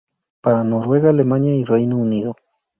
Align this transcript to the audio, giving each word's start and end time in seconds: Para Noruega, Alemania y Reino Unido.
Para 0.41 0.63
Noruega, 0.63 1.11
Alemania 1.11 1.55
y 1.55 1.63
Reino 1.63 1.95
Unido. 1.97 2.35